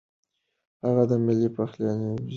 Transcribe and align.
هغه 0.83 1.03
د 1.09 1.11
ملي 1.25 1.49
پخلاینې 1.55 1.99
یو 2.03 2.11
سمبول 2.13 2.23
بولي. 2.23 2.29